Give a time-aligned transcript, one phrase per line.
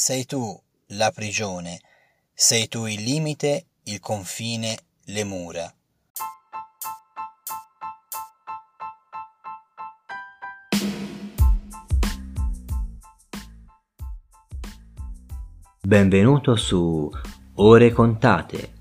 [0.00, 0.56] Sei tu
[0.90, 1.80] la prigione,
[2.32, 5.74] sei tu il limite, il confine, le mura.
[15.82, 17.10] Benvenuto su
[17.54, 18.72] Ore contate,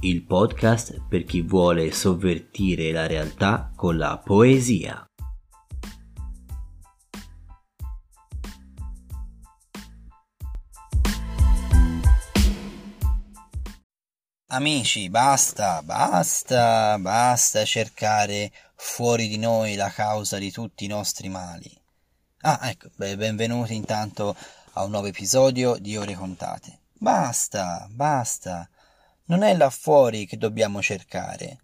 [0.00, 5.06] il podcast per chi vuole sovvertire la realtà con la poesia.
[14.54, 21.76] Amici, basta, basta, basta cercare fuori di noi la causa di tutti i nostri mali.
[22.42, 24.36] Ah, ecco, benvenuti intanto
[24.74, 26.82] a un nuovo episodio di Ore Contate.
[26.92, 28.70] Basta, basta.
[29.24, 31.58] Non è là fuori che dobbiamo cercare.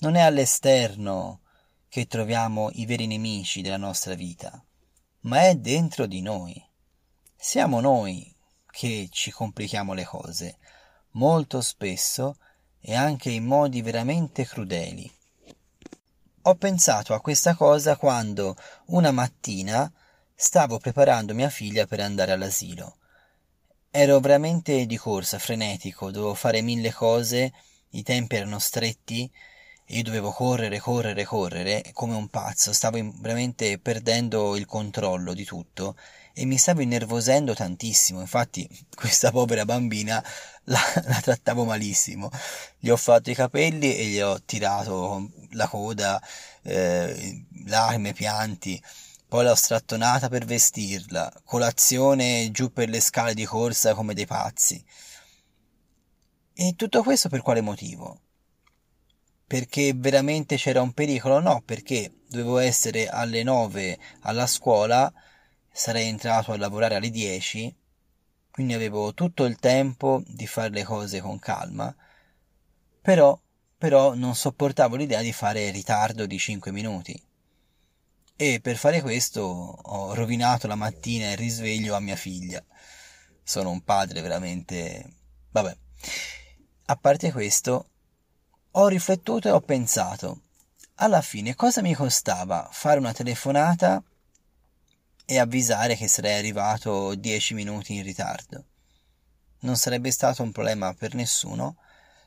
[0.00, 1.40] Non è all'esterno
[1.88, 4.62] che troviamo i veri nemici della nostra vita,
[5.20, 6.62] ma è dentro di noi.
[7.34, 8.30] Siamo noi
[8.70, 10.58] che ci complichiamo le cose
[11.16, 12.36] molto spesso
[12.80, 15.12] e anche in modi veramente crudeli.
[16.42, 19.90] Ho pensato a questa cosa quando una mattina
[20.34, 22.96] stavo preparando mia figlia per andare all'asilo.
[23.90, 27.52] Ero veramente di corsa, frenetico, dovevo fare mille cose,
[27.90, 29.30] i tempi erano stretti
[29.88, 35.96] io dovevo correre, correre, correre come un pazzo, stavo veramente perdendo il controllo di tutto
[36.32, 38.20] e mi stavo innervosendo tantissimo.
[38.20, 40.22] Infatti, questa povera bambina
[40.64, 42.30] la, la, trattavo malissimo.
[42.78, 46.20] Gli ho fatto i capelli e gli ho tirato la coda,
[46.62, 48.82] eh, lacrime, pianti.
[49.28, 54.84] Poi l'ho strattonata per vestirla, colazione giù per le scale di corsa come dei pazzi.
[56.54, 58.25] E tutto questo per quale motivo?
[59.46, 61.38] Perché veramente c'era un pericolo?
[61.38, 65.12] No, perché dovevo essere alle nove alla scuola
[65.70, 67.74] sarei entrato a lavorare alle 10,
[68.50, 71.94] quindi avevo tutto il tempo di fare le cose con calma,
[73.02, 73.38] però,
[73.76, 77.22] però non sopportavo l'idea di fare ritardo di 5 minuti.
[78.34, 82.64] E per fare questo ho rovinato la mattina il risveglio a mia figlia.
[83.42, 85.12] Sono un padre veramente...
[85.50, 85.76] Vabbè.
[86.86, 87.90] A parte questo,
[88.78, 90.40] ho riflettuto e ho pensato,
[90.96, 94.02] alla fine cosa mi costava fare una telefonata
[95.24, 98.64] e avvisare che sarei arrivato dieci minuti in ritardo.
[99.60, 101.76] Non sarebbe stato un problema per nessuno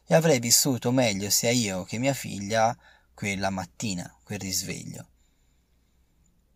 [0.08, 2.76] e avrei vissuto meglio sia io che mia figlia
[3.14, 5.06] quella mattina, quel risveglio.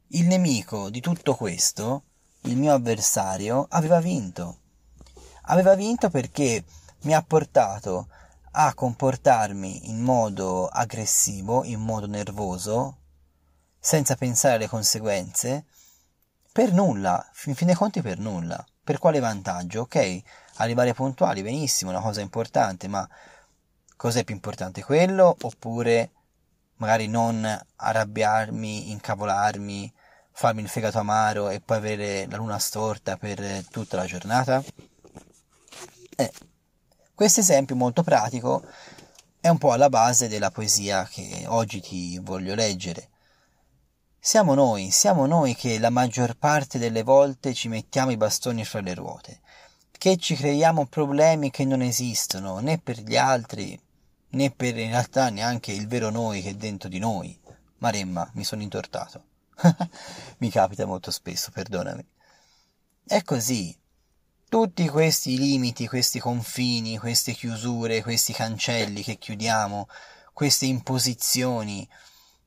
[0.07, 2.03] Il nemico di tutto questo,
[2.41, 4.59] il mio avversario, aveva vinto.
[5.43, 6.63] Aveva vinto perché
[7.01, 8.07] mi ha portato
[8.55, 12.97] a comportarmi in modo aggressivo, in modo nervoso,
[13.79, 15.65] senza pensare alle conseguenze,
[16.51, 18.63] per nulla, in fin dei conti per nulla.
[18.83, 19.81] Per quale vantaggio?
[19.81, 20.21] Ok,
[20.55, 23.07] arrivare puntuali, benissimo, una cosa importante, ma
[23.95, 26.11] cos'è più importante quello oppure
[26.75, 29.93] magari non arrabbiarmi, incavolarmi,
[30.31, 34.63] farmi il fegato amaro e poi avere la luna storta per tutta la giornata?
[36.15, 36.31] Eh,
[37.15, 38.65] questo esempio molto pratico
[39.39, 43.09] è un po' alla base della poesia che oggi ti voglio leggere.
[44.19, 48.79] Siamo noi, siamo noi che la maggior parte delle volte ci mettiamo i bastoni fra
[48.79, 49.41] le ruote,
[49.91, 53.79] che ci creiamo problemi che non esistono né per gli altri
[54.33, 57.39] né per in realtà neanche il vero noi che è dentro di noi.
[57.77, 59.25] Maremma, mi sono intortato.
[60.39, 62.05] mi capita molto spesso, perdonami.
[63.05, 63.77] È così.
[64.53, 69.87] Tutti questi limiti, questi confini, queste chiusure, questi cancelli che chiudiamo,
[70.31, 71.89] queste imposizioni,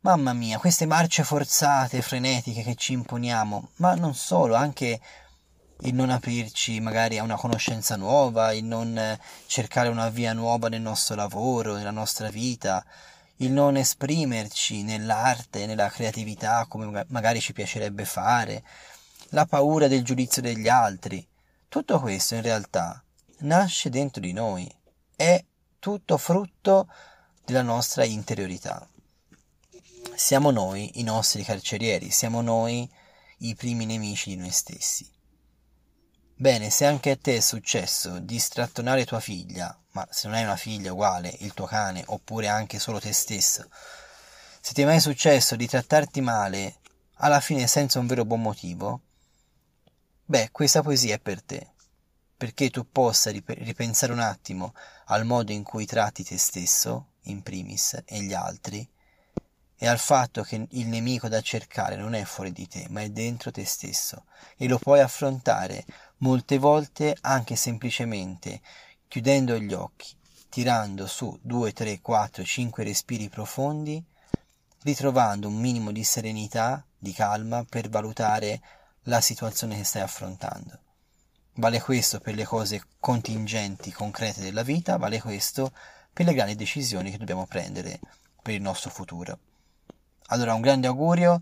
[0.02, 5.00] Mamma mia, queste marce forzate, frenetiche che ci imponiamo, ma non solo, anche
[5.80, 10.82] il non aprirci magari a una conoscenza nuova, il non cercare una via nuova nel
[10.82, 12.84] nostro lavoro, nella nostra vita,
[13.38, 18.62] il non esprimerci nell'arte, nella creatività come magari ci piacerebbe fare,
[19.30, 21.26] la paura del giudizio degli altri.
[21.76, 23.04] Tutto questo in realtà
[23.40, 24.66] nasce dentro di noi,
[25.14, 25.44] è
[25.78, 26.88] tutto frutto
[27.44, 28.88] della nostra interiorità
[30.16, 32.90] siamo noi i nostri carcerieri, siamo noi
[33.40, 35.06] i primi nemici di noi stessi.
[36.34, 40.44] Bene, se anche a te è successo di strattonare tua figlia, ma se non hai
[40.44, 43.68] una figlia uguale, il tuo cane, oppure anche solo te stesso,
[44.62, 46.76] se ti è mai successo di trattarti male,
[47.16, 49.02] alla fine senza un vero buon motivo,
[50.26, 51.68] beh, questa poesia è per te,
[52.36, 54.74] perché tu possa ripensare un attimo
[55.06, 58.86] al modo in cui tratti te stesso, in primis, e gli altri,
[59.78, 63.10] e al fatto che il nemico da cercare non è fuori di te, ma è
[63.10, 64.24] dentro te stesso,
[64.56, 65.84] e lo puoi affrontare
[66.18, 68.60] molte volte anche semplicemente
[69.06, 70.08] chiudendo gli occhi,
[70.48, 74.02] tirando su 2, 3, 4, 5 respiri profondi,
[74.82, 78.60] ritrovando un minimo di serenità, di calma per valutare
[79.08, 80.78] la situazione che stai affrontando.
[81.54, 85.72] Vale questo per le cose contingenti, concrete della vita, vale questo
[86.12, 88.00] per le grandi decisioni che dobbiamo prendere
[88.42, 89.38] per il nostro futuro.
[90.26, 91.40] Allora un grande augurio,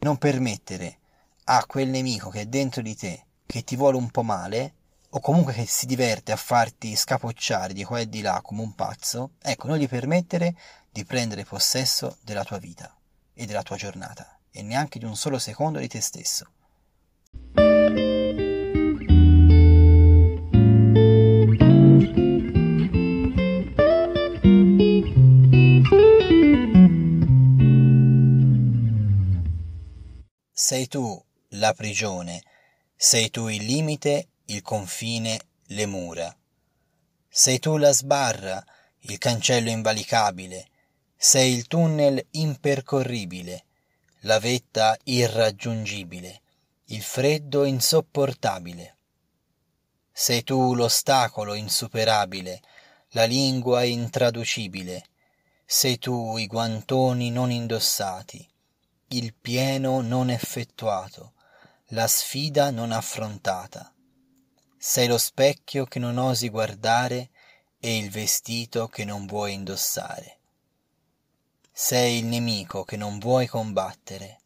[0.00, 0.98] non permettere
[1.44, 4.74] a quel nemico che è dentro di te, che ti vuole un po' male,
[5.10, 8.74] o comunque che si diverte a farti scapocciare di qua e di là come un
[8.74, 10.54] pazzo, ecco, non gli permettere
[10.88, 12.96] di prendere possesso della tua vita
[13.34, 16.46] e della tua giornata, e neanche di un solo secondo di te stesso.
[30.64, 31.20] Sei tu
[31.60, 32.40] la prigione,
[32.94, 35.36] sei tu il limite, il confine,
[35.66, 36.32] le mura.
[37.28, 38.64] Sei tu la sbarra,
[39.00, 40.68] il cancello invalicabile,
[41.16, 43.64] sei il tunnel impercorribile,
[44.20, 46.42] la vetta irraggiungibile,
[46.94, 48.98] il freddo insopportabile.
[50.12, 52.62] Sei tu l'ostacolo insuperabile,
[53.14, 55.06] la lingua intraducibile,
[55.66, 58.48] sei tu i guantoni non indossati,
[59.12, 61.34] il pieno non effettuato,
[61.88, 63.92] la sfida non affrontata.
[64.78, 67.30] Sei lo specchio che non osi guardare
[67.78, 70.38] e il vestito che non vuoi indossare.
[71.70, 74.40] Sei il nemico che non vuoi combattere.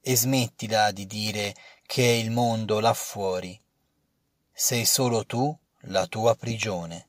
[0.00, 3.60] E smettila di dire che è il mondo là fuori.
[4.52, 5.56] Sei solo tu
[5.88, 7.08] la tua prigione.